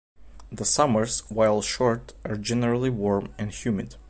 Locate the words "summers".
0.65-1.19